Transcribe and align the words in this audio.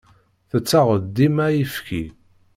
Tettaɣ-d 0.49 1.03
dima 1.15 1.45
ayefki. 1.49 2.03